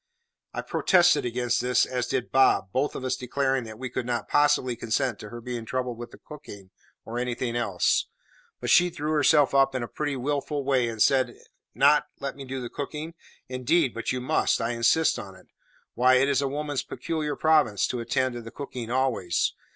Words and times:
I 0.51 0.61
protested 0.63 1.25
against 1.25 1.61
this, 1.61 1.85
as 1.85 2.07
did 2.07 2.31
Bob, 2.31 2.71
both 2.71 2.95
of 2.95 3.05
us 3.05 3.15
declaring 3.15 3.65
that 3.65 3.77
we 3.77 3.87
could 3.87 4.07
not 4.07 4.27
possibly 4.27 4.75
consent 4.75 5.19
to 5.19 5.29
her 5.29 5.41
being 5.41 5.63
troubled 5.63 5.99
with 5.99 6.09
the 6.09 6.17
cooking 6.17 6.71
or 7.05 7.19
anything 7.19 7.55
else; 7.55 8.07
but 8.59 8.71
she 8.71 8.89
drew 8.89 9.11
herself 9.11 9.53
up 9.53 9.75
in 9.75 9.83
a 9.83 9.87
pretty 9.87 10.15
wilful 10.17 10.63
way 10.63 10.87
and 10.89 11.03
said, 11.03 11.37
"Not 11.75 12.07
let 12.19 12.35
me 12.35 12.45
do 12.45 12.59
the 12.59 12.67
cooking? 12.67 13.13
Indeed, 13.47 13.93
but 13.93 14.11
you 14.11 14.19
must; 14.21 14.59
I 14.59 14.71
insist 14.71 15.19
on 15.19 15.35
it. 15.35 15.45
Why, 15.93 16.15
it 16.15 16.27
is 16.27 16.43
woman's 16.43 16.81
peculiar 16.81 17.35
province 17.35 17.85
to 17.89 17.99
attend 17.99 18.33
to 18.33 18.41
the 18.41 18.49
cooking 18.49 18.89
always. 18.89 19.53